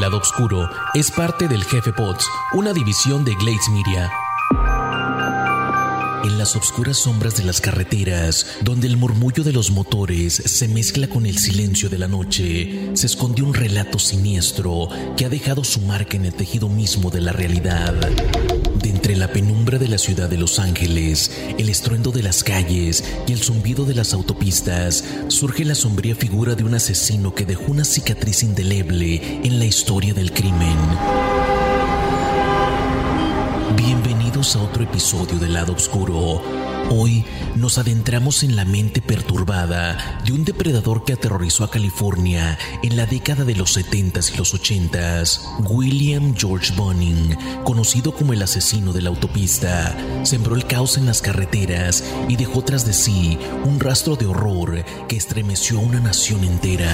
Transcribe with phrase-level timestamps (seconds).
[0.00, 4.10] El lado oscuro es parte del Jefe Pods, una división de Glades Media.
[6.24, 11.06] En las oscuras sombras de las carreteras, donde el murmullo de los motores se mezcla
[11.06, 15.82] con el silencio de la noche, se esconde un relato siniestro que ha dejado su
[15.82, 17.94] marca en el tejido mismo de la realidad.
[18.82, 23.04] De entre la penumbra de la ciudad de Los Ángeles, el estruendo de las calles
[23.26, 27.72] y el zumbido de las autopistas, surge la sombría figura de un asesino que dejó
[27.72, 30.76] una cicatriz indeleble en la historia del crimen.
[34.40, 36.40] Bienvenidos a otro episodio del lado oscuro.
[36.88, 42.96] Hoy nos adentramos en la mente perturbada de un depredador que aterrorizó a California en
[42.96, 45.68] la década de los 70s y los 80s.
[45.68, 51.20] William George Bunning, conocido como el asesino de la autopista, sembró el caos en las
[51.20, 56.44] carreteras y dejó tras de sí un rastro de horror que estremeció a una nación
[56.44, 56.90] entera.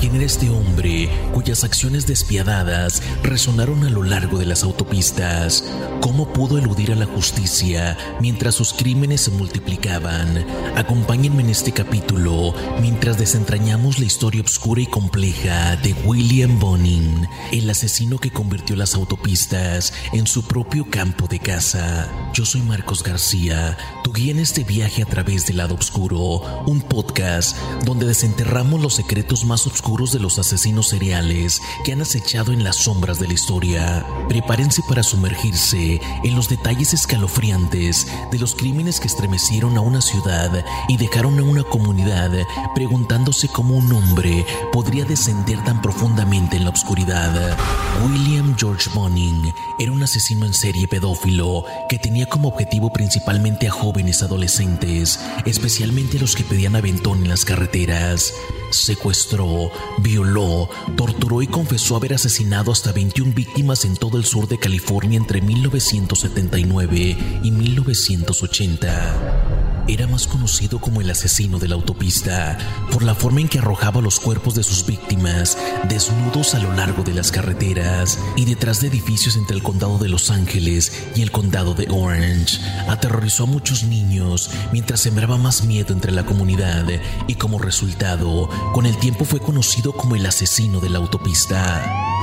[0.00, 5.62] ¿Quién era este hombre cuyas acciones despiadadas resonaron a lo largo de las autopistas?
[6.00, 10.46] ¿Cómo pudo eludir a la justicia mientras sus crímenes se multiplicaban?
[10.74, 17.68] Acompáñenme en este capítulo mientras desentrañamos la historia oscura y compleja de William Bonin, el
[17.68, 22.08] asesino que convirtió las autopistas en su propio campo de caza.
[22.32, 26.80] Yo soy Marcos García, tu guía en este viaje a través del lado oscuro, un
[26.80, 32.62] podcast donde desenterramos los secretos más oscuros de los asesinos seriales que han acechado en
[32.62, 34.06] las sombras de la historia.
[34.28, 40.64] Prepárense para sumergirse en los detalles escalofriantes de los crímenes que estremecieron a una ciudad
[40.88, 42.30] y dejaron a una comunidad
[42.72, 47.58] preguntándose cómo un hombre podría descender tan profundamente en la oscuridad.
[48.04, 53.72] William George Boning era un asesino en serie pedófilo que tenía como objetivo principalmente a
[53.72, 58.32] jóvenes adolescentes, especialmente a los que pedían aventón en las carreteras
[58.70, 64.58] secuestró, violó, torturó y confesó haber asesinado hasta 21 víctimas en todo el sur de
[64.58, 69.59] California entre 1979 y 1980.
[69.90, 72.56] Era más conocido como el asesino de la autopista
[72.92, 75.58] por la forma en que arrojaba los cuerpos de sus víctimas
[75.88, 80.08] desnudos a lo largo de las carreteras y detrás de edificios entre el condado de
[80.08, 82.60] Los Ángeles y el condado de Orange.
[82.88, 86.86] Aterrorizó a muchos niños mientras sembraba más miedo entre la comunidad
[87.26, 92.19] y como resultado, con el tiempo fue conocido como el asesino de la autopista.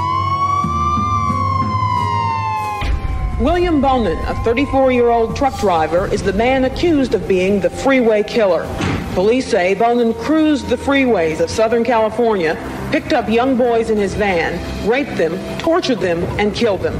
[3.40, 7.70] William Bowman, a 34 year old truck driver, is the man accused of being the
[7.70, 8.66] freeway killer.
[9.14, 12.58] Police say Bowman cruised the freeways of Southern California,
[12.92, 14.58] picked up young boys in his van,
[14.90, 17.00] raped them, tortured them, and killed them.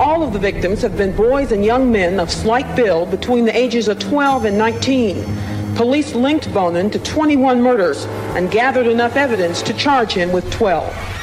[0.00, 3.56] All of the victims have been boys and young men of slight build between the
[3.56, 5.24] ages of 12 and 19.
[5.76, 11.19] Police linked Bonin to 21 murders and gathered enough evidence to charge him with 12.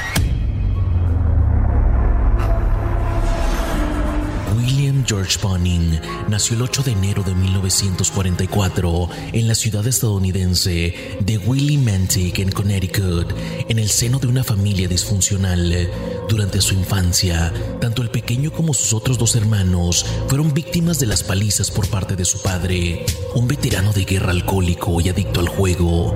[5.27, 5.99] George
[6.29, 13.33] nació el 8 de enero de 1944 en la ciudad estadounidense de Willimantic, en Connecticut,
[13.67, 15.89] en el seno de una familia disfuncional.
[16.29, 21.23] Durante su infancia, tanto el pequeño como sus otros dos hermanos fueron víctimas de las
[21.23, 23.05] palizas por parte de su padre,
[23.35, 26.15] un veterano de guerra alcohólico y adicto al juego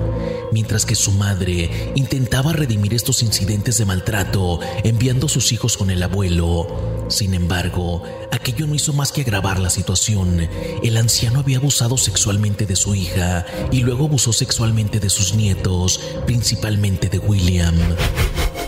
[0.52, 5.90] mientras que su madre intentaba redimir estos incidentes de maltrato enviando a sus hijos con
[5.90, 7.04] el abuelo.
[7.08, 10.48] Sin embargo, aquello no hizo más que agravar la situación.
[10.82, 16.00] El anciano había abusado sexualmente de su hija y luego abusó sexualmente de sus nietos,
[16.26, 17.74] principalmente de William.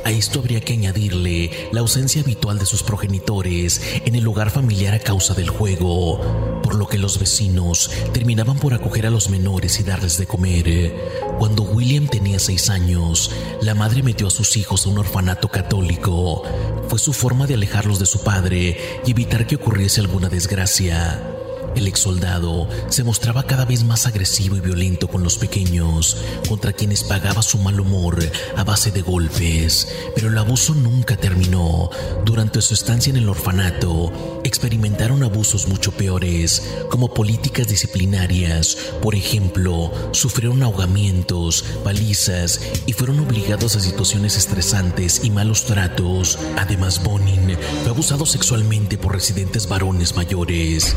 [0.05, 4.93] A esto habría que añadirle la ausencia habitual de sus progenitores en el hogar familiar
[4.93, 9.81] a causa del juego, por lo que los vecinos terminaban por acoger a los menores
[9.81, 10.95] y darles de comer.
[11.39, 13.31] Cuando William tenía seis años,
[13.63, 16.43] la madre metió a sus hijos a un orfanato católico.
[16.89, 21.44] Fue su forma de alejarlos de su padre y evitar que ocurriese alguna desgracia.
[21.75, 26.17] El ex soldado se mostraba cada vez más agresivo y violento con los pequeños,
[26.49, 28.19] contra quienes pagaba su mal humor
[28.57, 31.91] a base de golpes, pero el abuso nunca terminó.
[32.25, 38.77] Durante su estancia en el orfanato, experimentaron abusos mucho peores, como políticas disciplinarias.
[39.03, 46.39] Por ejemplo, sufrieron ahogamientos, palizas y fueron obligados a situaciones estresantes y malos tratos.
[46.57, 50.97] Además, Bonin fue abusado sexualmente por residentes varones mayores.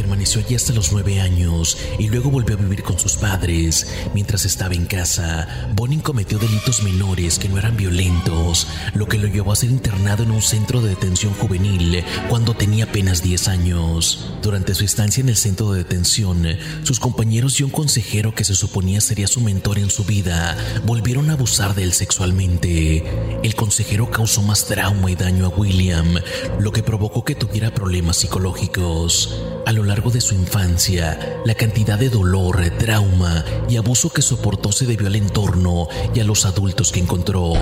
[0.00, 3.86] Permaneció allí hasta los nueve años y luego volvió a vivir con sus padres.
[4.14, 9.26] Mientras estaba en casa, Bonin cometió delitos menores que no eran violentos, lo que lo
[9.28, 14.30] llevó a ser internado en un centro de detención juvenil cuando tenía apenas 10 años.
[14.40, 16.46] Durante su estancia en el centro de detención,
[16.82, 20.56] sus compañeros y un consejero que se suponía sería su mentor en su vida
[20.86, 23.04] volvieron a abusar de él sexualmente.
[23.42, 26.14] El consejero causó más trauma y daño a William,
[26.58, 29.36] lo que provocó que tuviera problemas psicológicos.
[29.66, 34.70] A lo largo de su infancia, la cantidad de dolor, trauma y abuso que soportó
[34.70, 37.54] se debió al entorno y a los adultos que encontró.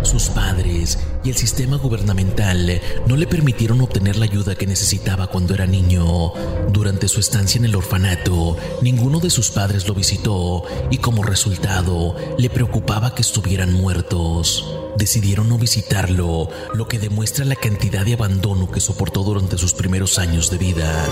[0.00, 5.52] Sus padres y el sistema gubernamental no le permitieron obtener la ayuda que necesitaba cuando
[5.52, 6.32] era niño.
[6.72, 12.16] Durante su estancia en el orfanato, ninguno de sus padres lo visitó y como resultado
[12.38, 18.70] le preocupaba que estuvieran muertos decidieron no visitarlo, lo que demuestra la cantidad de abandono
[18.70, 21.06] que soportó durante sus primeros años de vida.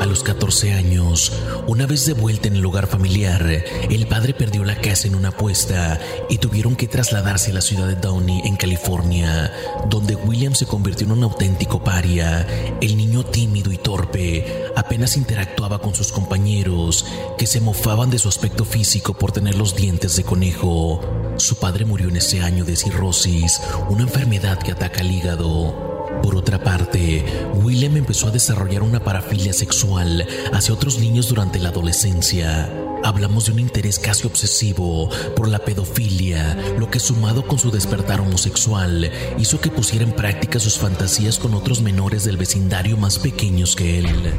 [0.00, 1.32] A los 14 años,
[1.66, 5.28] una vez de vuelta en el hogar familiar, el padre perdió la casa en una
[5.28, 9.52] apuesta y tuvieron que trasladarse a la ciudad de Downey, en California,
[9.88, 12.46] donde William se convirtió en un auténtico paria.
[12.80, 17.06] El niño tímido y torpe apenas interactuaba con sus compañeros,
[17.38, 21.00] que se mofaban de su aspecto físico por tener los dientes de conejo.
[21.40, 26.20] Su padre murió en ese año de cirrosis, una enfermedad que ataca el hígado.
[26.22, 31.70] Por otra parte, William empezó a desarrollar una parafilia sexual hacia otros niños durante la
[31.70, 32.70] adolescencia.
[33.02, 38.20] Hablamos de un interés casi obsesivo por la pedofilia, lo que sumado con su despertar
[38.20, 43.76] homosexual hizo que pusiera en práctica sus fantasías con otros menores del vecindario más pequeños
[43.76, 44.34] que él.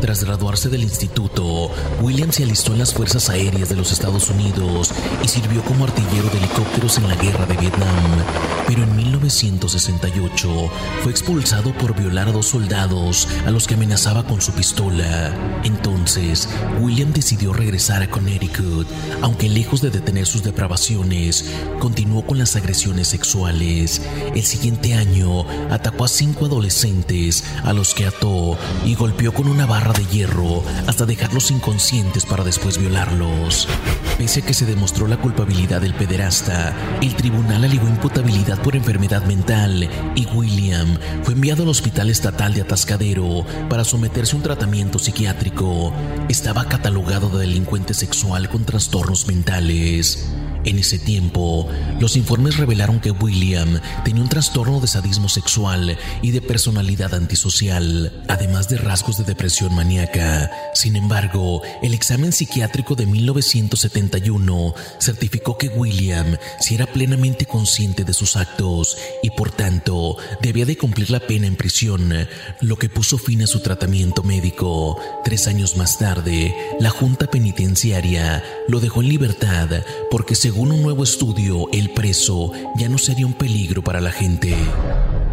[0.00, 1.70] Tras graduarse del instituto,
[2.00, 4.92] William se alistó en las Fuerzas Aéreas de los Estados Unidos
[5.22, 7.86] y sirvió como artillero de helicópteros en la Guerra de Vietnam.
[8.66, 10.70] Pero en 1968
[11.02, 15.34] fue expulsado por violar a dos soldados a los que amenazaba con su pistola.
[15.64, 16.48] Entonces,
[16.80, 18.88] William decidió regresar a Connecticut,
[19.20, 21.44] aunque lejos de detener sus depravaciones,
[21.78, 24.00] continuó con las agresiones sexuales.
[24.34, 28.56] El siguiente año, atacó a cinco adolescentes a los que ató
[28.86, 33.68] y golpeó con una barra de hierro hasta dejarlos inconscientes para después violarlos.
[34.18, 39.24] Pese a que se demostró la culpabilidad del pederasta, el tribunal alegó imputabilidad por enfermedad
[39.24, 44.98] mental y William fue enviado al Hospital Estatal de Atascadero para someterse a un tratamiento
[44.98, 45.92] psiquiátrico.
[46.28, 50.28] Estaba catalogado de delincuente sexual con trastornos mentales.
[50.62, 51.66] En ese tiempo,
[52.00, 58.24] los informes revelaron que William tenía un trastorno de sadismo sexual y de personalidad antisocial,
[58.28, 60.50] además de rasgos de depresión maníaca.
[60.74, 68.12] Sin embargo, el examen psiquiátrico de 1971 certificó que William sí era plenamente consciente de
[68.12, 72.12] sus actos y por tanto debía de cumplir la pena en prisión,
[72.60, 75.00] lo que puso fin a su tratamiento médico.
[75.24, 79.68] Tres años más tarde, la Junta Penitenciaria lo dejó en libertad
[80.10, 84.10] porque se según un nuevo estudio, el preso ya no sería un peligro para la
[84.10, 84.52] gente.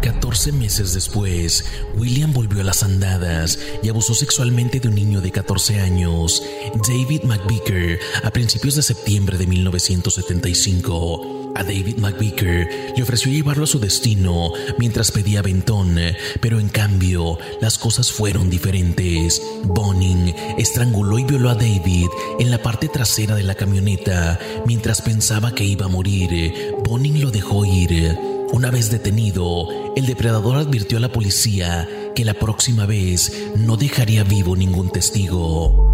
[0.00, 1.64] 14 meses después,
[1.96, 6.40] William volvió a las andadas y abusó sexualmente de un niño de 14 años,
[6.86, 11.37] David McVicker, a principios de septiembre de 1975.
[11.58, 15.98] A David McVicker le ofreció llevarlo a su destino mientras pedía ventón,
[16.40, 19.42] pero en cambio las cosas fueron diferentes.
[19.64, 22.06] Boning estranguló y violó a David
[22.38, 26.76] en la parte trasera de la camioneta mientras pensaba que iba a morir.
[26.84, 28.16] Boning lo dejó ir.
[28.52, 34.22] Una vez detenido, el depredador advirtió a la policía que la próxima vez no dejaría
[34.22, 35.87] vivo ningún testigo.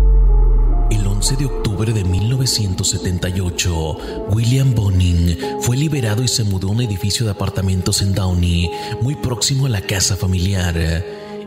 [0.94, 6.82] El 11 de octubre de 1978, William Boning fue liberado y se mudó a un
[6.82, 8.70] edificio de apartamentos en Downey,
[9.02, 10.76] muy próximo a la casa familiar.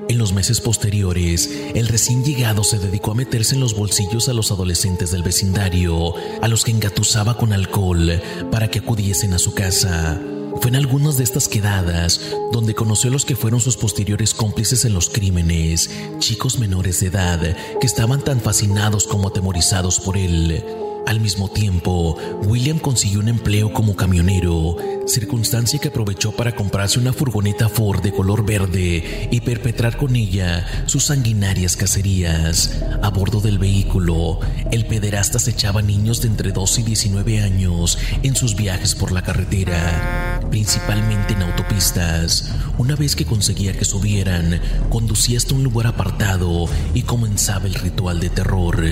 [0.10, 4.34] En los meses posteriores, el recién llegado se dedicó a meterse en los bolsillos a
[4.34, 9.54] los adolescentes del vecindario, a los que engatusaba con alcohol para que acudiesen a su
[9.54, 10.20] casa.
[10.62, 12.20] Fue en algunas de estas quedadas
[12.52, 17.08] donde conoció a los que fueron sus posteriores cómplices en los crímenes, chicos menores de
[17.08, 20.64] edad que estaban tan fascinados como atemorizados por él.
[21.08, 27.14] Al mismo tiempo, William consiguió un empleo como camionero, circunstancia que aprovechó para comprarse una
[27.14, 32.84] furgoneta Ford de color verde y perpetrar con ella sus sanguinarias cacerías.
[33.02, 37.98] A bordo del vehículo, el pederasta se echaba niños de entre 12 y 19 años
[38.24, 42.52] en sus viajes por la carretera, principalmente en autopistas.
[42.78, 44.60] Una vez que conseguía que subieran,
[44.90, 48.84] conducía hasta un lugar apartado y comenzaba el ritual de terror.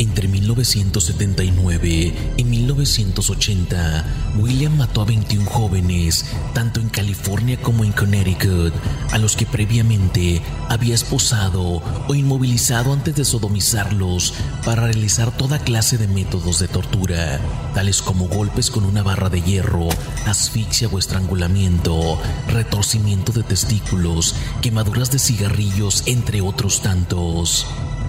[0.00, 8.72] Entre 1979 y 1980, William mató a 21 jóvenes, tanto en California como en Connecticut,
[9.12, 10.40] a los que previamente
[10.70, 14.32] había esposado o inmovilizado antes de sodomizarlos
[14.64, 17.38] para realizar toda clase de métodos de tortura,
[17.74, 19.90] tales como golpes con una barra de hierro,
[20.24, 27.66] asfixia o estrangulamiento, retorcimiento de testículos, quemaduras de cigarrillos, entre otros tantos.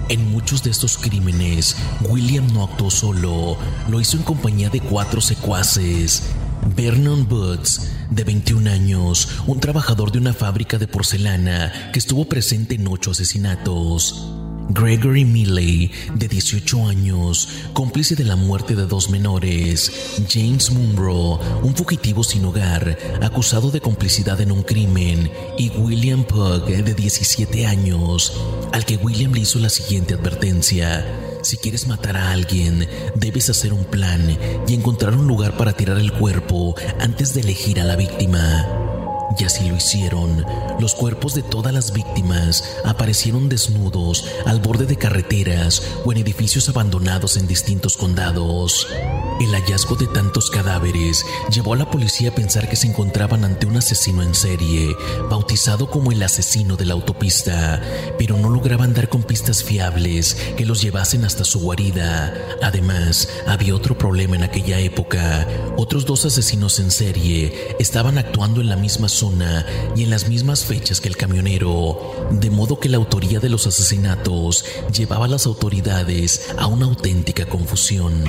[0.08, 1.76] En muchos de estos crímenes,
[2.08, 3.56] William no actuó solo,
[3.88, 6.24] lo hizo en compañía de cuatro secuaces.
[6.76, 12.74] Vernon Boots, de 21 años, un trabajador de una fábrica de porcelana que estuvo presente
[12.74, 14.41] en ocho asesinatos.
[14.70, 19.92] Gregory Milley, de 18 años, cómplice de la muerte de dos menores,
[20.28, 26.64] James Munro, un fugitivo sin hogar, acusado de complicidad en un crimen, y William Pugh,
[26.66, 28.32] de 17 años,
[28.72, 31.04] al que William le hizo la siguiente advertencia.
[31.42, 35.98] Si quieres matar a alguien, debes hacer un plan y encontrar un lugar para tirar
[35.98, 38.81] el cuerpo antes de elegir a la víctima.
[39.38, 40.44] Y así lo hicieron.
[40.78, 46.68] Los cuerpos de todas las víctimas aparecieron desnudos al borde de carreteras o en edificios
[46.68, 48.86] abandonados en distintos condados.
[49.40, 53.66] El hallazgo de tantos cadáveres llevó a la policía a pensar que se encontraban ante
[53.66, 54.94] un asesino en serie,
[55.30, 57.80] bautizado como el asesino de la autopista,
[58.18, 62.34] pero no lograban dar con pistas fiables que los llevasen hasta su guarida.
[62.62, 65.48] Además, había otro problema en aquella época.
[65.76, 69.21] Otros dos asesinos en serie estaban actuando en la misma zona
[69.94, 73.68] y en las mismas fechas que el camionero, de modo que la autoría de los
[73.68, 78.24] asesinatos llevaba a las autoridades a una auténtica confusión.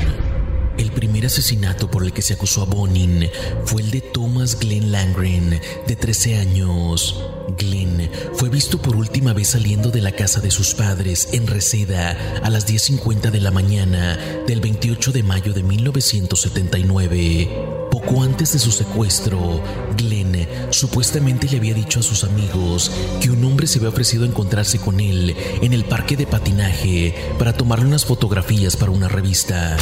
[0.77, 3.27] El primer asesinato por el que se acusó a Bonin
[3.65, 7.19] fue el de Thomas Glenn Langren, de 13 años.
[7.57, 12.39] Glenn fue visto por última vez saliendo de la casa de sus padres en Reseda
[12.43, 17.87] a las 10.50 de la mañana del 28 de mayo de 1979.
[17.91, 19.61] Poco antes de su secuestro,
[19.95, 20.22] Glenn
[20.69, 22.91] supuestamente le había dicho a sus amigos
[23.21, 27.15] que un hombre se había ofrecido a encontrarse con él en el parque de patinaje
[27.37, 29.77] para tomarle unas fotografías para una revista.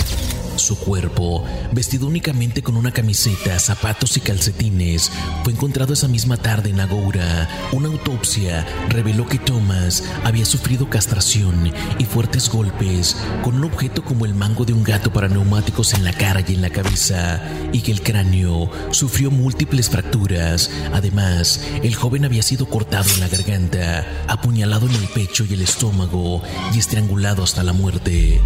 [0.56, 5.12] Su cuerpo, vestido únicamente con una camiseta, zapatos y calcetines,
[5.44, 7.48] fue encontrado esa misma tarde en Agoura.
[7.72, 14.26] Una autopsia reveló que Thomas había sufrido castración y fuertes golpes con un objeto como
[14.26, 17.42] el mango de un gato para neumáticos en la cara y en la cabeza,
[17.72, 20.70] y que el cráneo sufrió múltiples fracturas.
[20.94, 25.62] Además, el joven había sido cortado en la garganta, apuñalado en el pecho y el
[25.62, 26.42] estómago
[26.74, 28.42] y estrangulado hasta la muerte.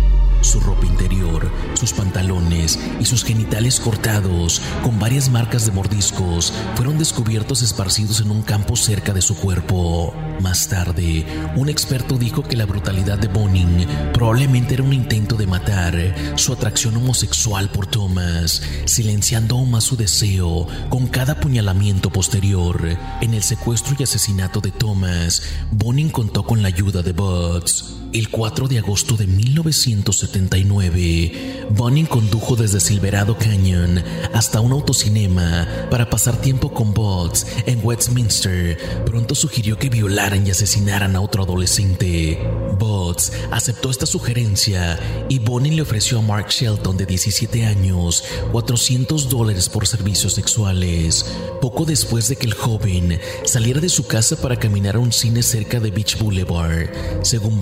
[0.46, 7.00] Su ropa interior, sus pantalones y sus genitales cortados con varias marcas de mordiscos fueron
[7.00, 10.14] descubiertos esparcidos en un campo cerca de su cuerpo.
[10.42, 11.25] Más tarde,
[11.56, 16.54] un experto dijo que la brutalidad de Bonin probablemente era un intento de matar su
[16.54, 22.80] atracción homosexual por Thomas, silenciando aún más su deseo con cada apuñalamiento posterior.
[23.20, 27.95] En el secuestro y asesinato de Thomas, Bonin contó con la ayuda de Butts.
[28.14, 34.02] El 4 de agosto de 1979, Bonin condujo desde Silverado Canyon
[34.34, 38.78] hasta un autocinema para pasar tiempo con Butts en Westminster.
[39.06, 42.40] Pronto sugirió que violaran y asesinaran a otro adolescente.
[42.80, 44.98] Butts aceptó esta sugerencia
[45.28, 51.26] y Bonin le ofreció a Mark Shelton de 17 años 400 dólares por servicios sexuales.
[51.62, 55.44] Poco después de que el joven saliera de su casa para caminar a un cine
[55.44, 56.88] cerca de Beach Boulevard,
[57.24, 57.60] según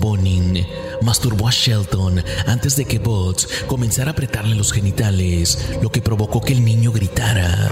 [1.02, 6.40] Masturbó a Shelton antes de que Butts comenzara a apretarle los genitales, lo que provocó
[6.40, 7.70] que el niño gritara.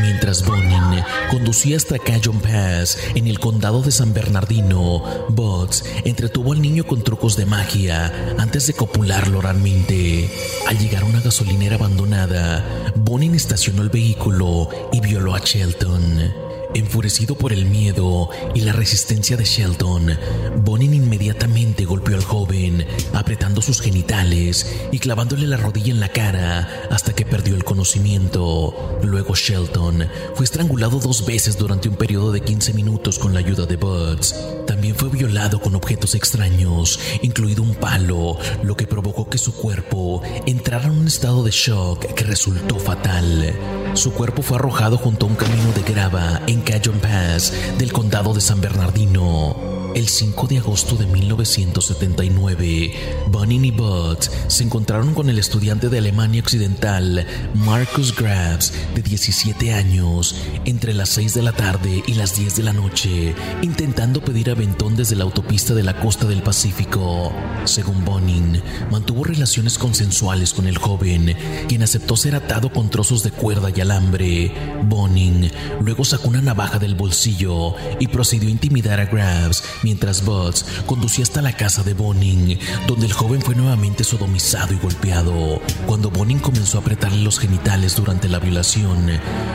[0.00, 6.60] Mientras Bonin conducía hasta Cajon Pass en el condado de San Bernardino, Butts entretuvo al
[6.60, 10.30] niño con trucos de magia antes de copularlo oralmente.
[10.66, 16.45] Al llegar a una gasolinera abandonada, Bonin estacionó el vehículo y violó a Shelton.
[16.76, 20.10] Enfurecido por el miedo y la resistencia de Shelton,
[20.58, 26.68] Bonin inmediatamente golpeó al joven, apretando sus genitales y clavándole la rodilla en la cara
[26.90, 28.98] hasta que perdió el conocimiento.
[29.02, 33.64] Luego Shelton fue estrangulado dos veces durante un periodo de 15 minutos con la ayuda
[33.64, 34.34] de Buds.
[34.66, 40.20] También fue violado con objetos extraños, incluido un palo, lo que provocó que su cuerpo
[40.44, 43.54] entrara en un estado de shock que resultó fatal.
[43.94, 48.34] Su cuerpo fue arrojado junto a un camino de grava en Cajon Pass del condado
[48.34, 49.85] de San Bernardino.
[49.96, 52.92] El 5 de agosto de 1979,
[53.28, 59.72] Bonin y Butts se encontraron con el estudiante de Alemania Occidental, Marcus Grabs, de 17
[59.72, 60.36] años,
[60.66, 64.96] entre las 6 de la tarde y las 10 de la noche, intentando pedir aventón
[64.96, 67.32] desde la autopista de la costa del Pacífico.
[67.64, 68.60] Según Bonin,
[68.90, 71.34] mantuvo relaciones consensuales con el joven,
[71.68, 74.52] quien aceptó ser atado con trozos de cuerda y alambre.
[74.82, 75.50] Bonin
[75.80, 81.22] luego sacó una navaja del bolsillo y procedió a intimidar a Grabs mientras Buzz conducía
[81.22, 85.62] hasta la casa de Bonin, donde el joven fue nuevamente sodomizado y golpeado.
[85.86, 89.06] Cuando Bonin comenzó a apretarle los genitales durante la violación,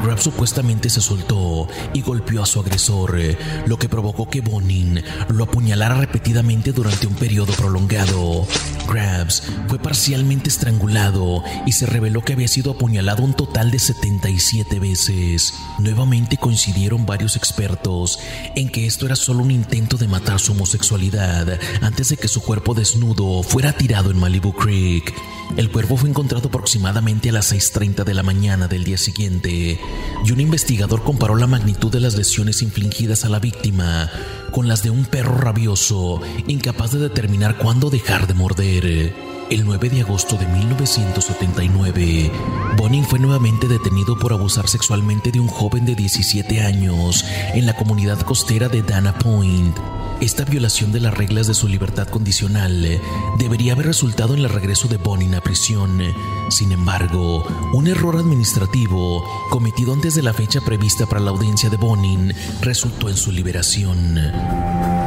[0.02, 3.20] Grab supuestamente se soltó y golpeó a su agresor,
[3.66, 8.48] lo que provocó que Bonin lo apuñalara repetidamente durante un periodo prolongado.
[8.88, 14.80] Grabs fue parcialmente estrangulado y se reveló que había sido apuñalado un total de 77
[14.80, 15.54] veces.
[15.78, 18.20] Nuevamente coincidieron varios expertos
[18.56, 22.42] en que esto era solo un intento de matar su homosexualidad antes de que su
[22.42, 25.14] cuerpo desnudo fuera tirado en Malibu Creek.
[25.58, 29.80] El cuerpo fue encontrado aproximadamente a las 6.30 de la mañana del día siguiente
[30.24, 34.10] y un investigador comparó la magnitud de las lesiones infligidas a la víctima
[34.52, 39.41] con las de un perro rabioso, incapaz de determinar cuándo dejar de morder.
[39.52, 42.32] El 9 de agosto de 1979,
[42.78, 47.74] Bonin fue nuevamente detenido por abusar sexualmente de un joven de 17 años en la
[47.76, 49.76] comunidad costera de Dana Point.
[50.22, 53.02] Esta violación de las reglas de su libertad condicional
[53.40, 56.02] debería haber resultado en el regreso de Bonin a prisión.
[56.50, 57.44] Sin embargo,
[57.74, 63.10] un error administrativo cometido antes de la fecha prevista para la audiencia de Bonin resultó
[63.10, 65.01] en su liberación.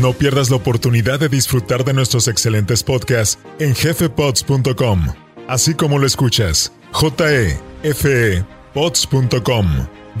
[0.00, 5.06] No pierdas la oportunidad de disfrutar de nuestros excelentes podcasts en jefepods.com,
[5.48, 6.72] así como lo escuchas,
[7.82, 9.66] jefepods.com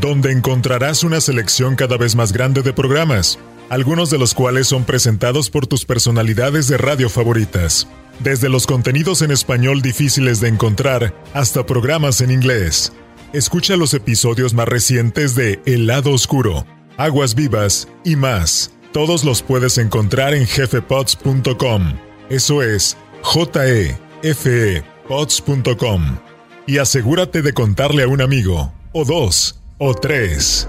[0.00, 4.84] donde encontrarás una selección cada vez más grande de programas, algunos de los cuales son
[4.84, 7.88] presentados por tus personalidades de radio favoritas,
[8.20, 12.92] desde los contenidos en español difíciles de encontrar hasta programas en inglés.
[13.32, 16.64] Escucha los episodios más recientes de El lado oscuro,
[16.96, 18.72] Aguas vivas y más.
[18.92, 21.98] Todos los puedes encontrar en jefepods.com.
[22.30, 26.18] Eso es j e f e pods.com.
[26.66, 30.68] Y asegúrate de contarle a un amigo o dos o tres.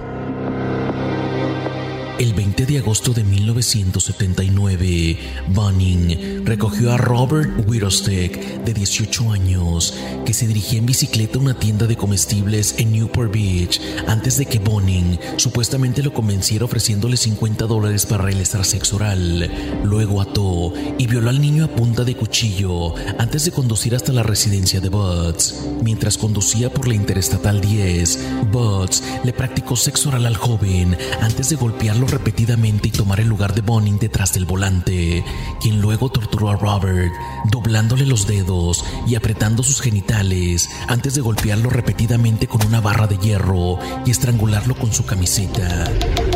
[2.19, 9.93] El 20 de agosto de 1979, Bunning recogió a Robert Widowstick, de 18 años,
[10.25, 14.47] que se dirigía en bicicleta a una tienda de comestibles en Newport Beach antes de
[14.47, 19.49] que Bunning supuestamente lo convenciera ofreciéndole 50 dólares para realizar sexo oral.
[19.85, 24.23] Luego ató y violó al niño a punta de cuchillo antes de conducir hasta la
[24.23, 25.55] residencia de Butts.
[25.81, 28.19] Mientras conducía por la Interestatal 10,
[28.51, 33.53] Butts le practicó sexo oral al joven antes de golpearlo repetidamente y tomar el lugar
[33.53, 35.23] de Bonin detrás del volante,
[35.61, 37.11] quien luego torturó a Robert,
[37.51, 43.17] doblándole los dedos y apretando sus genitales antes de golpearlo repetidamente con una barra de
[43.17, 45.85] hierro y estrangularlo con su camiseta.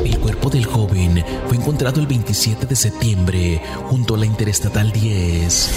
[0.03, 5.71] El cuerpo del joven fue encontrado el 27 de septiembre junto a la Interestatal 10.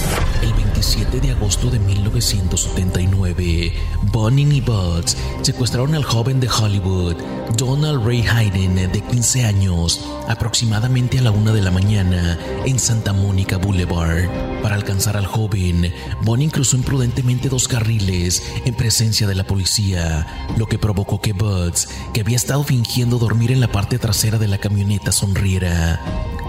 [0.76, 3.72] El 27 de agosto de 1979,
[4.12, 7.16] Bonin y Butts secuestraron al joven de Hollywood,
[7.56, 13.14] Donald Ray Hayden, de 15 años, aproximadamente a la una de la mañana en Santa
[13.14, 14.28] Mónica Boulevard.
[14.62, 20.26] Para alcanzar al joven, Bonnie cruzó imprudentemente dos carriles en presencia de la policía,
[20.58, 24.48] lo que provocó que Buds, que había estado fingiendo dormir en la parte trasera de
[24.48, 26.02] la camioneta, sonriera.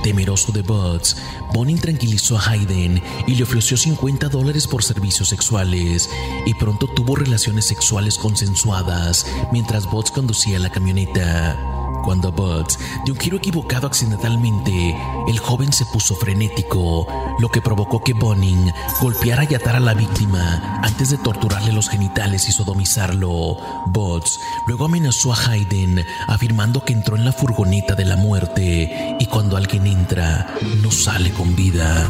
[0.04, 1.18] Temeroso de Buds,
[1.54, 6.10] Bonin tranquilizó a Hayden y le ofreció 50 dólares por servicios sexuales
[6.46, 11.77] y pronto tuvo relaciones sexuales consensuadas mientras Buds conducía la camioneta.
[12.08, 14.96] Cuando Buds dio un giro equivocado accidentalmente,
[15.28, 17.06] el joven se puso frenético,
[17.38, 21.90] lo que provocó que Bonin golpeara y atara a la víctima antes de torturarle los
[21.90, 23.58] genitales y sodomizarlo.
[23.88, 29.26] Buds luego amenazó a Hayden, afirmando que entró en la furgoneta de la muerte y
[29.26, 32.10] cuando alguien entra, no sale con vida.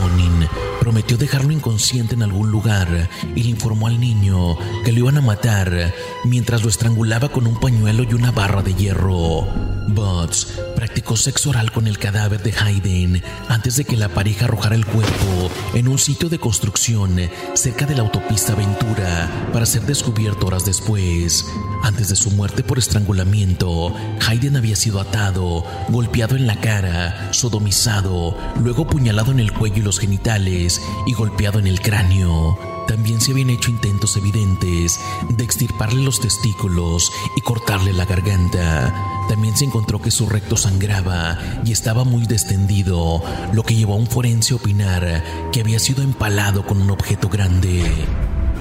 [0.00, 0.48] Bonin
[0.84, 5.22] prometió dejarlo inconsciente en algún lugar y le informó al niño que lo iban a
[5.22, 5.94] matar
[6.24, 9.73] mientras lo estrangulaba con un pañuelo y una barra de hierro.
[9.88, 14.74] Butts practicó sexo oral con el cadáver de Hayden antes de que la pareja arrojara
[14.74, 17.18] el cuerpo en un sitio de construcción
[17.54, 21.46] cerca de la autopista Ventura para ser descubierto horas después.
[21.82, 23.94] Antes de su muerte por estrangulamiento,
[24.26, 29.82] Hayden había sido atado, golpeado en la cara, sodomizado, luego puñalado en el cuello y
[29.82, 32.73] los genitales y golpeado en el cráneo.
[32.86, 38.94] También se habían hecho intentos evidentes de extirparle los testículos y cortarle la garganta.
[39.28, 43.96] También se encontró que su recto sangraba y estaba muy descendido, lo que llevó a
[43.96, 47.82] un forense a opinar que había sido empalado con un objeto grande.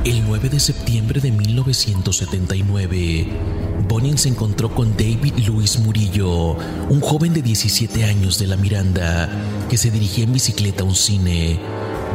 [0.06, 3.28] El 9 de septiembre de 1979,
[3.88, 6.58] Bonin se encontró con David Luis Murillo,
[6.90, 9.30] un joven de 17 años de la Miranda,
[9.70, 11.58] que se dirigía en bicicleta a un cine.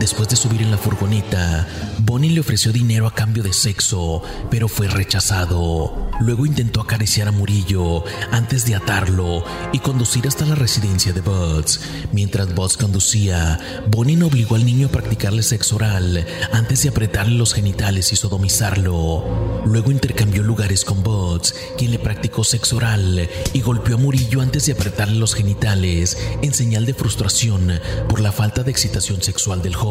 [0.00, 1.66] Después de subir en la furgoneta,
[1.98, 6.08] Bonnie le ofreció dinero a cambio de sexo, pero fue rechazado.
[6.20, 11.80] Luego intentó acariciar a Murillo antes de atarlo y conducir hasta la residencia de Buds.
[12.12, 13.58] Mientras Buds conducía,
[13.90, 19.62] Bonin obligó al niño a practicarle sexo oral antes de apretarle los genitales y sodomizarlo.
[19.66, 24.66] Luego intercambió lugares con Buds, quien le practicó sexo oral y golpeó a Murillo antes
[24.66, 29.74] de apretarle los genitales en señal de frustración por la falta de excitación sexual del
[29.74, 29.87] joven.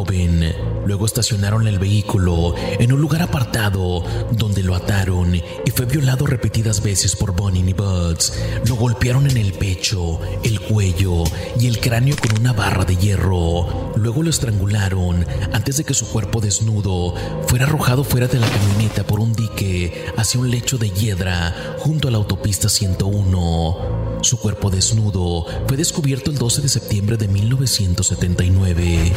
[0.85, 6.83] Luego estacionaron el vehículo en un lugar apartado donde lo ataron y fue violado repetidas
[6.83, 8.33] veces por Bonnie y Buds.
[8.67, 11.23] Lo golpearon en el pecho, el cuello
[11.59, 13.91] y el cráneo con una barra de hierro.
[13.95, 17.15] Luego lo estrangularon antes de que su cuerpo desnudo
[17.47, 22.07] fuera arrojado fuera de la camioneta por un dique hacia un lecho de hiedra junto
[22.07, 23.96] a la autopista 101.
[24.27, 29.13] Su cuerpo desnudo fue descubierto el 12 de septiembre de 1979.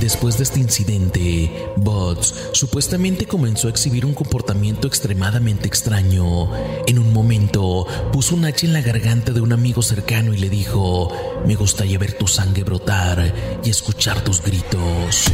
[0.00, 6.48] Después de este incidente, Buds supuestamente comenzó a exhibir un comportamiento extremadamente extraño.
[6.86, 10.48] En un momento, puso un hacha en la garganta de un amigo cercano y le
[10.48, 11.12] dijo,
[11.46, 15.24] me gustaría ver tu sangre brotar y escuchar tus gritos.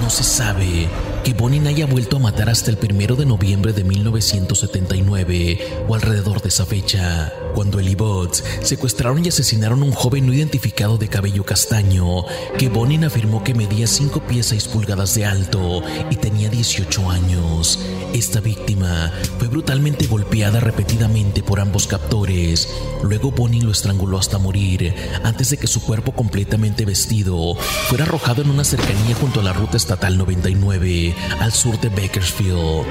[0.00, 0.88] No se sabe
[1.24, 6.40] que Bonin haya vuelto a matar hasta el primero de noviembre de 1979 o alrededor
[6.40, 11.08] de esa fecha, cuando el Bots secuestraron y asesinaron a un joven no identificado de
[11.08, 12.24] cabello castaño,
[12.56, 17.78] que Bonin afirmó que medía 5 pies 6 pulgadas de alto y tenía 18 años.
[18.14, 22.68] Esta víctima fue brutalmente golpeada repetidamente por ambos captores.
[23.02, 27.54] Luego Bonin lo estranguló hasta morir, antes de que su cuerpo completamente vestido
[27.88, 31.09] fuera arrojado en una cercanía junto a la ruta estatal 99
[31.40, 32.86] al sur de Bakersfield.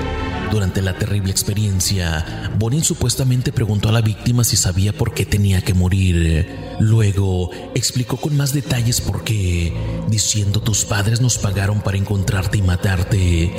[0.52, 5.62] Durante la terrible experiencia, Bonin supuestamente preguntó a la víctima si sabía por qué tenía
[5.62, 6.76] que morir.
[6.80, 9.74] Luego explicó con más detalles por qué,
[10.10, 13.54] diciendo tus padres nos pagaron para encontrarte y matarte.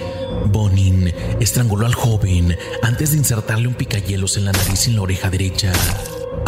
[0.46, 5.02] Bonin estranguló al joven antes de insertarle un picayelos en la nariz y en la
[5.02, 5.72] oreja derecha.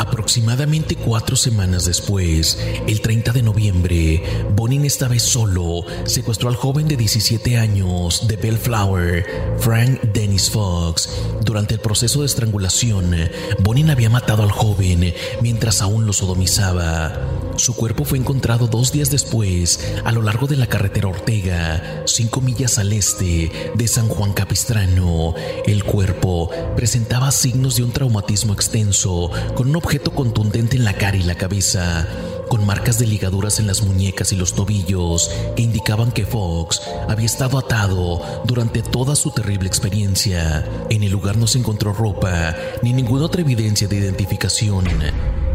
[0.03, 4.23] Aproximadamente cuatro semanas después, el 30 de noviembre,
[4.57, 9.25] Bonin esta vez solo secuestró al joven de 17 años de Bellflower,
[9.61, 11.09] Frank Dennis Fox.
[11.45, 13.15] Durante el proceso de estrangulación,
[13.61, 17.13] Bonin había matado al joven mientras aún lo sodomizaba.
[17.63, 22.41] Su cuerpo fue encontrado dos días después a lo largo de la carretera Ortega, cinco
[22.41, 25.37] millas al este de San Juan Capistrano.
[25.65, 31.17] El cuerpo presentaba signos de un traumatismo extenso con un objeto contundente en la cara
[31.17, 32.09] y la cabeza,
[32.49, 37.27] con marcas de ligaduras en las muñecas y los tobillos que indicaban que Fox había
[37.27, 40.69] estado atado durante toda su terrible experiencia.
[40.91, 44.83] En el lugar no se encontró ropa ni ninguna otra evidencia de identificación.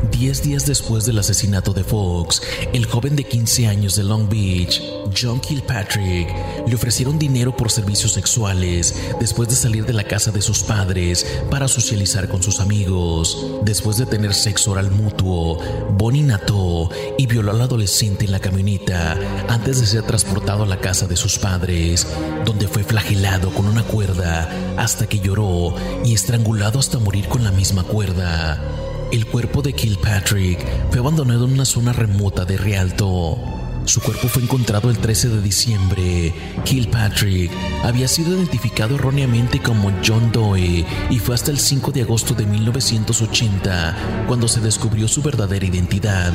[0.03, 4.81] Diez días después del asesinato de Fox, el joven de 15 años de Long Beach,
[5.19, 6.27] John Kilpatrick,
[6.67, 11.25] le ofrecieron dinero por servicios sexuales después de salir de la casa de sus padres
[11.49, 13.59] para socializar con sus amigos.
[13.63, 15.59] Después de tener sexo oral mutuo,
[15.91, 19.17] Bonnie nató y violó al adolescente en la camioneta
[19.49, 22.07] antes de ser transportado a la casa de sus padres,
[22.45, 27.51] donde fue flagelado con una cuerda hasta que lloró y estrangulado hasta morir con la
[27.51, 28.86] misma cuerda.
[29.11, 33.37] El cuerpo de Kilpatrick fue abandonado en una zona remota de Rialto.
[33.85, 36.33] Su cuerpo fue encontrado el 13 de diciembre.
[36.65, 37.49] Kilpatrick
[37.85, 42.45] había sido identificado erróneamente como John Doe y fue hasta el 5 de agosto de
[42.45, 46.33] 1980 cuando se descubrió su verdadera identidad.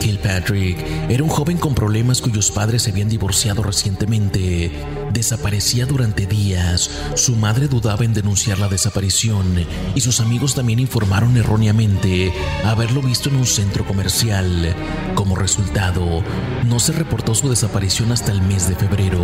[0.00, 0.78] Kilpatrick
[1.08, 4.70] era un joven con problemas cuyos padres se habían divorciado recientemente.
[5.12, 6.90] Desaparecía durante días.
[7.14, 12.32] Su madre dudaba en denunciar la desaparición y sus amigos también informaron erróneamente
[12.64, 14.74] haberlo visto en un centro comercial.
[15.14, 16.22] Como resultado,
[16.64, 19.20] no se reportó su desaparición hasta el mes de febrero.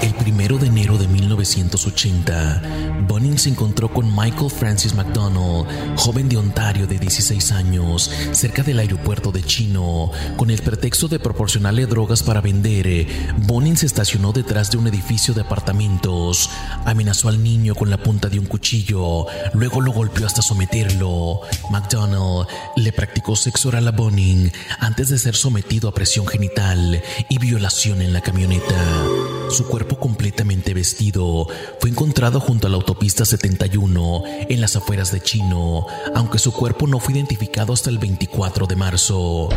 [0.00, 2.62] El primero de enero de 1980,
[3.08, 8.78] Bonin se encontró con Michael Francis McDonald, joven de Ontario de 16 años, cerca del
[8.78, 10.12] aeropuerto de Chino.
[10.36, 13.06] Con el pretexto de proporcionarle drogas para vender,
[13.38, 16.48] Bonin se estacionó detrás de un edificio de apartamentos,
[16.84, 21.40] amenazó al niño con la punta de un cuchillo, luego lo golpeó hasta someterlo.
[21.70, 27.38] McDonald le practicó sexo oral a Bonin antes de ser sometido a presión genital y
[27.38, 28.76] violación en la camioneta.
[29.50, 31.46] Su cuerpo completamente vestido
[31.80, 36.86] fue encontrado junto a la autopista 71 en las afueras de Chino, aunque su cuerpo
[36.86, 39.48] no fue identificado hasta el 24 de marzo.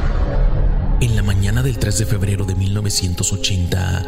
[1.02, 4.06] En la mañana del 3 de febrero de 1980,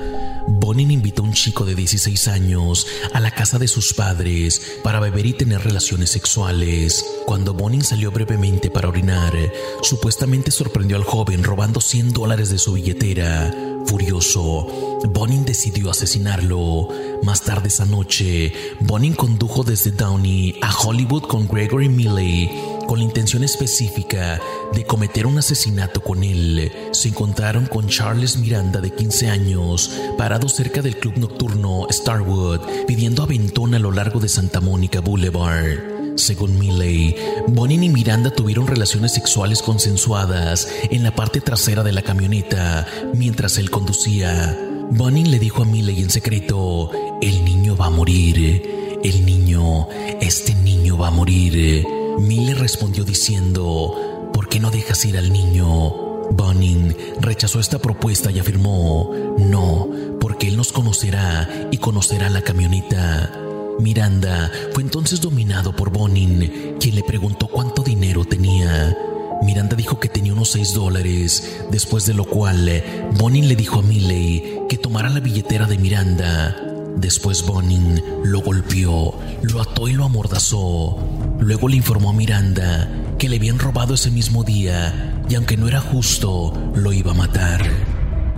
[0.47, 4.99] Bonin invitó a un chico de 16 años a la casa de sus padres para
[4.99, 7.05] beber y tener relaciones sexuales.
[7.25, 9.33] Cuando Bonin salió brevemente para orinar,
[9.81, 13.72] supuestamente sorprendió al joven robando 100 dólares de su billetera.
[13.85, 16.89] Furioso, Bonin decidió asesinarlo.
[17.23, 22.49] Más tarde esa noche, Bonin condujo desde Downey a Hollywood con Gregory Milley
[22.85, 24.39] con la intención específica
[24.73, 26.71] de cometer un asesinato con él.
[26.91, 33.23] Se encontraron con Charles Miranda de 15 años, parado cerca del club nocturno Starwood, pidiendo
[33.23, 35.92] aventón a lo largo de Santa Mónica Boulevard.
[36.15, 37.15] Según Milley,
[37.47, 43.57] Bonin y Miranda tuvieron relaciones sexuales consensuadas en la parte trasera de la camioneta mientras
[43.57, 44.57] él conducía.
[44.91, 49.87] Bonin le dijo a Milley en secreto, el niño va a morir, el niño,
[50.21, 51.85] este niño va a morir.
[52.19, 56.03] Milley respondió diciendo, ¿por qué no dejas ir al niño?
[56.31, 63.42] Bonin rechazó esta propuesta y afirmó, no, porque él nos conocerá y conocerá la camioneta.
[63.79, 68.97] Miranda fue entonces dominado por Bonin, quien le preguntó cuánto dinero tenía.
[69.43, 72.83] Miranda dijo que tenía unos 6 dólares, después de lo cual
[73.17, 76.55] Bonin le dijo a Milley que tomara la billetera de Miranda.
[76.95, 80.97] Después Bonin lo golpeó, lo ató y lo amordazó.
[81.39, 85.67] Luego le informó a Miranda que le habían robado ese mismo día y aunque no
[85.67, 87.92] era justo, lo iba a matar.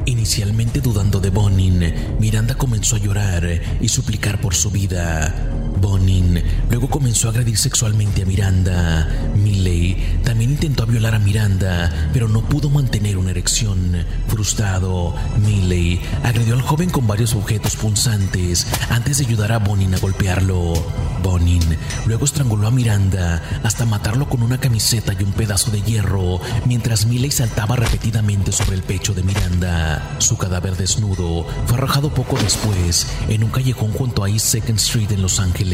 [0.07, 5.33] Inicialmente dudando de Bonin, Miranda comenzó a llorar y suplicar por su vida.
[5.81, 9.09] Bonin luego comenzó a agredir sexualmente a Miranda.
[9.35, 14.05] Milley también intentó violar a Miranda, pero no pudo mantener una erección.
[14.27, 19.99] Frustrado, Milley agredió al joven con varios objetos punzantes antes de ayudar a Bonin a
[19.99, 20.73] golpearlo.
[21.23, 21.63] Bonin
[22.05, 27.05] luego estranguló a Miranda hasta matarlo con una camiseta y un pedazo de hierro, mientras
[27.05, 30.15] Milley saltaba repetidamente sobre el pecho de Miranda.
[30.19, 35.11] Su cadáver desnudo fue arrojado poco después en un callejón junto a East Second Street
[35.11, 35.64] en Los Ángeles,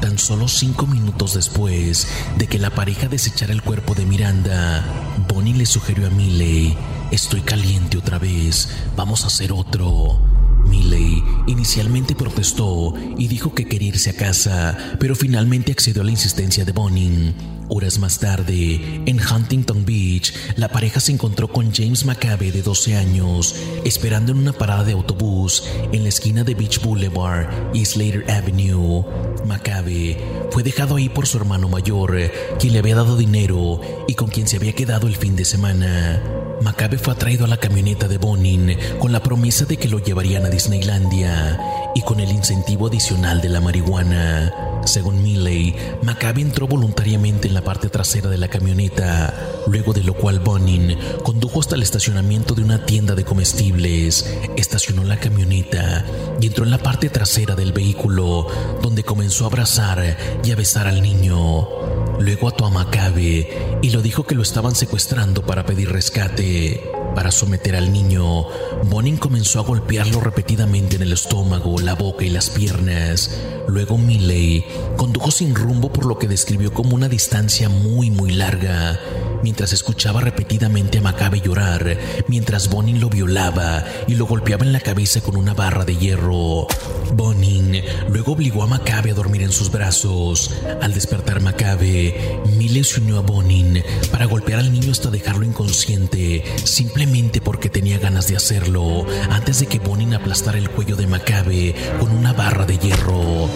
[0.00, 4.84] tan solo cinco minutos después de que la pareja desechara el cuerpo de Miranda.
[5.28, 6.76] Bonin le sugirió a Milley,
[7.10, 10.20] estoy caliente otra vez, vamos a hacer otro.
[10.66, 16.12] Milley inicialmente protestó y dijo que quería irse a casa, pero finalmente accedió a la
[16.12, 17.57] insistencia de Bonin.
[17.70, 22.96] Horas más tarde, en Huntington Beach, la pareja se encontró con James McCabe de 12
[22.96, 23.54] años,
[23.84, 29.04] esperando en una parada de autobús en la esquina de Beach Boulevard y Slater Avenue.
[29.44, 30.16] McCabe
[30.50, 32.18] fue dejado ahí por su hermano mayor,
[32.58, 36.37] quien le había dado dinero y con quien se había quedado el fin de semana.
[36.62, 40.44] Macabe fue atraído a la camioneta de Bonin con la promesa de que lo llevarían
[40.44, 41.58] a Disneylandia
[41.94, 44.52] y con el incentivo adicional de la marihuana.
[44.84, 49.34] Según Milley, Macabe entró voluntariamente en la parte trasera de la camioneta,
[49.66, 54.24] luego de lo cual Bonin condujo hasta el estacionamiento de una tienda de comestibles,
[54.56, 56.04] estacionó la camioneta
[56.40, 58.46] y entró en la parte trasera del vehículo,
[58.82, 61.97] donde comenzó a abrazar y a besar al niño.
[62.20, 66.82] Luego a Macabe y lo dijo que lo estaban secuestrando para pedir rescate.
[67.14, 68.46] Para someter al niño,
[68.84, 73.40] Bonin comenzó a golpearlo repetidamente en el estómago, la boca y las piernas.
[73.66, 74.64] Luego Milley
[74.96, 79.00] condujo sin rumbo por lo que describió como una distancia muy muy larga,
[79.42, 81.98] mientras escuchaba repetidamente a Macabe llorar,
[82.28, 86.66] mientras Bonin lo violaba y lo golpeaba en la cabeza con una barra de hierro.
[87.12, 90.54] Bonin luego obligó a Macabe a dormir en sus brazos.
[90.80, 96.44] Al despertar Macabe, Milley se unió a Bonin para golpear al niño hasta dejarlo inconsciente,
[96.64, 101.74] simplemente porque tenía ganas de hacerlo, antes de que Bonin aplastara el cuello de Macabe
[101.98, 103.48] con una barra de hierro.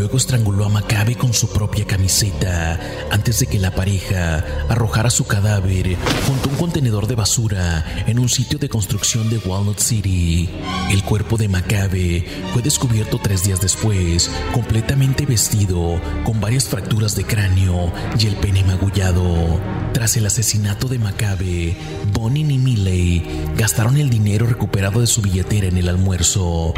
[0.00, 5.26] Luego estranguló a Macabe con su propia camiseta antes de que la pareja arrojara su
[5.26, 5.94] cadáver
[6.26, 10.48] junto a un contenedor de basura en un sitio de construcción de Walnut City.
[10.90, 17.24] El cuerpo de Macabe fue descubierto tres días después, completamente vestido, con varias fracturas de
[17.24, 19.60] cráneo y el pene magullado.
[19.92, 21.76] Tras el asesinato de Macabe,
[22.14, 23.22] Bonin y Milley
[23.54, 26.72] gastaron el dinero recuperado de su billetera en el almuerzo.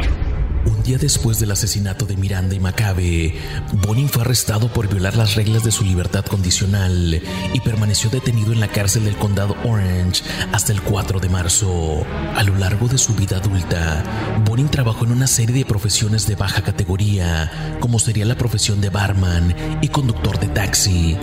[0.65, 3.35] Un día después del asesinato de Miranda y Macabe,
[3.85, 7.21] Bonin fue arrestado por violar las reglas de su libertad condicional
[7.53, 10.23] y permaneció detenido en la cárcel del condado Orange
[10.53, 12.05] hasta el 4 de marzo.
[12.35, 16.35] A lo largo de su vida adulta, Bonin trabajó en una serie de profesiones de
[16.35, 21.17] baja categoría, como sería la profesión de barman y conductor de taxi.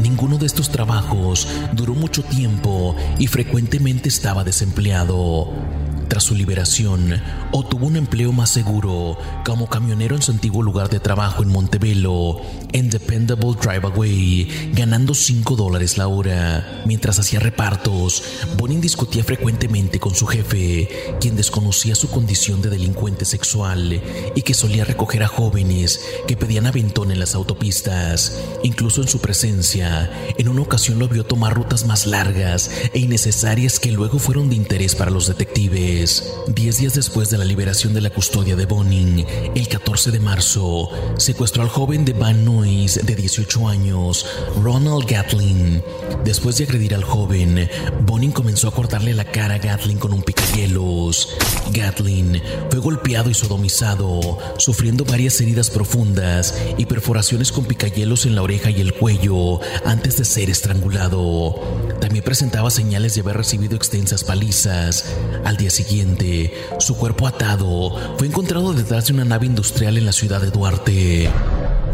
[0.00, 5.83] Ninguno de estos trabajos duró mucho tiempo y frecuentemente estaba desempleado.
[6.14, 11.00] Tras su liberación, obtuvo un empleo más seguro como camionero en su antiguo lugar de
[11.00, 12.36] trabajo en Montebello,
[12.70, 16.84] en Dependable Drive Away, ganando 5 dólares la hora.
[16.86, 18.22] Mientras hacía repartos,
[18.56, 20.88] Bonin discutía frecuentemente con su jefe,
[21.20, 24.00] quien desconocía su condición de delincuente sexual
[24.36, 28.38] y que solía recoger a jóvenes que pedían aventón en las autopistas.
[28.62, 33.80] Incluso en su presencia, en una ocasión lo vio tomar rutas más largas e innecesarias
[33.80, 36.03] que luego fueron de interés para los detectives.
[36.04, 40.90] Diez días después de la liberación de la custodia de Bonin, el 14 de marzo,
[41.16, 44.26] secuestró al joven de Van Nuys de 18 años,
[44.62, 45.82] Ronald Gatlin.
[46.22, 47.70] Después de agredir al joven,
[48.02, 51.30] Bonin comenzó a cortarle la cara a Gatlin con un picahielos.
[51.72, 58.42] Gatlin fue golpeado y sodomizado, sufriendo varias heridas profundas y perforaciones con picahielos en la
[58.42, 61.93] oreja y el cuello antes de ser estrangulado.
[62.04, 65.06] También presentaba señales de haber recibido extensas palizas.
[65.46, 70.12] Al día siguiente, su cuerpo atado fue encontrado detrás de una nave industrial en la
[70.12, 71.30] ciudad de Duarte.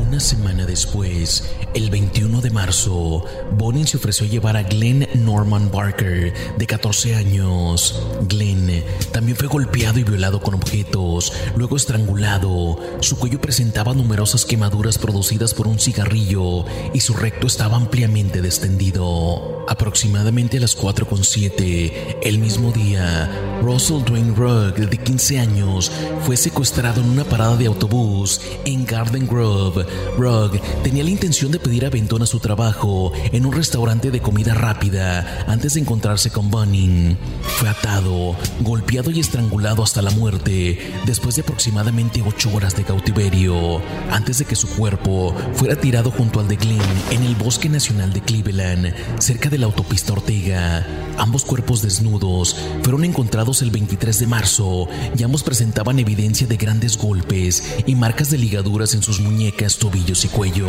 [0.01, 1.45] Una semana después,
[1.75, 7.15] el 21 de marzo, Bonin se ofreció a llevar a Glenn Norman Barker, de 14
[7.15, 8.03] años.
[8.29, 12.81] Glenn también fue golpeado y violado con objetos, luego estrangulado.
[12.99, 19.60] Su cuello presentaba numerosas quemaduras producidas por un cigarrillo y su recto estaba ampliamente descendido.
[19.71, 23.31] Aproximadamente a las 4.7, el mismo día,
[23.63, 25.93] Russell Dwayne Rugg, de 15 años,
[26.27, 29.87] fue secuestrado en una parada de autobús en Garden Grove,
[30.19, 34.55] Rugg tenía la intención de pedir aventón a su trabajo en un restaurante de comida
[34.55, 37.17] rápida antes de encontrarse con Bunning.
[37.59, 43.81] Fue atado, golpeado y estrangulado hasta la muerte después de aproximadamente ocho horas de cautiverio,
[44.11, 46.81] antes de que su cuerpo fuera tirado junto al de Glenn
[47.13, 50.87] en el Bosque Nacional de Cleveland, cerca de la autopista Ortega.
[51.19, 56.97] Ambos cuerpos desnudos fueron encontrados el 23 de marzo y ambos presentaban evidencia de grandes
[56.97, 60.69] golpes y marcas de ligaduras en sus muñecas, tobillos y cuello.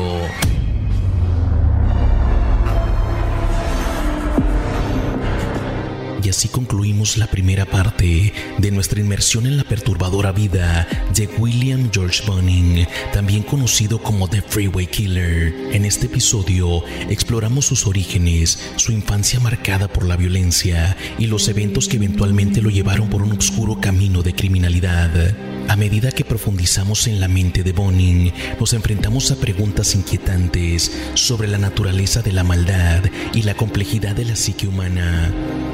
[6.31, 12.23] Así concluimos la primera parte de nuestra inmersión en la perturbadora vida de William George
[12.25, 15.53] Bunning, también conocido como The Freeway Killer.
[15.73, 21.89] En este episodio exploramos sus orígenes, su infancia marcada por la violencia y los eventos
[21.89, 25.35] que eventualmente lo llevaron por un oscuro camino de criminalidad.
[25.67, 31.47] A medida que profundizamos en la mente de Bonin, nos enfrentamos a preguntas inquietantes sobre
[31.47, 35.31] la naturaleza de la maldad y la complejidad de la psique humana.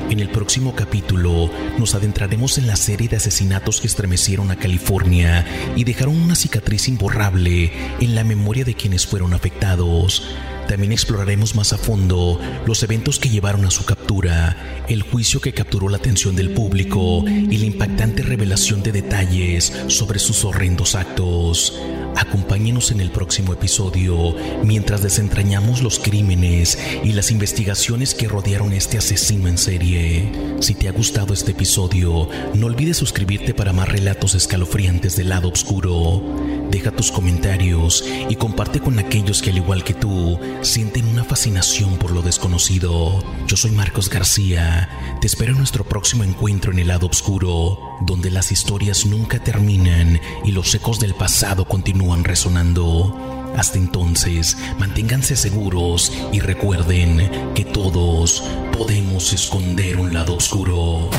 [0.09, 5.45] En el próximo capítulo nos adentraremos en la serie de asesinatos que estremecieron a California
[5.75, 10.23] y dejaron una cicatriz imborrable en la memoria de quienes fueron afectados.
[10.69, 15.53] También exploraremos más a fondo los eventos que llevaron a su captura, el juicio que
[15.53, 21.77] capturó la atención del público y la impactante revelación de detalles sobre sus horrendos actos.
[22.17, 28.97] Acompáñenos en el próximo episodio mientras desentrañamos los crímenes y las investigaciones que rodearon este
[28.97, 30.31] asesino en serie.
[30.59, 35.49] Si te ha gustado este episodio, no olvides suscribirte para más relatos escalofriantes del lado
[35.49, 36.23] oscuro.
[36.71, 41.97] Deja tus comentarios y comparte con aquellos que al igual que tú sienten una fascinación
[41.97, 43.23] por lo desconocido.
[43.45, 44.89] Yo soy Marcos García.
[45.21, 50.19] Te espero en nuestro próximo encuentro en el lado oscuro, donde las historias nunca terminan
[50.45, 53.53] y los ecos del pasado continúan resonando.
[53.55, 58.43] Hasta entonces, manténganse seguros y recuerden que todos
[58.77, 61.09] podemos esconder un lado oscuro.